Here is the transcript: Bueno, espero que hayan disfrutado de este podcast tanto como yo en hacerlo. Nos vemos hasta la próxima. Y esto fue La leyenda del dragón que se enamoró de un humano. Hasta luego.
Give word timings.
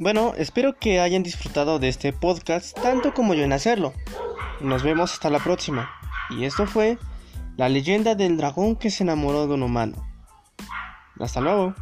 Bueno, 0.00 0.32
espero 0.36 0.78
que 0.78 1.00
hayan 1.00 1.24
disfrutado 1.24 1.80
de 1.80 1.88
este 1.88 2.12
podcast 2.12 2.78
tanto 2.80 3.14
como 3.14 3.34
yo 3.34 3.42
en 3.42 3.52
hacerlo. 3.52 3.92
Nos 4.60 4.84
vemos 4.84 5.12
hasta 5.12 5.28
la 5.28 5.40
próxima. 5.40 5.90
Y 6.30 6.44
esto 6.44 6.66
fue 6.66 6.98
La 7.56 7.68
leyenda 7.68 8.14
del 8.14 8.36
dragón 8.36 8.76
que 8.76 8.90
se 8.90 9.02
enamoró 9.02 9.48
de 9.48 9.54
un 9.54 9.64
humano. 9.64 10.08
Hasta 11.18 11.40
luego. 11.40 11.74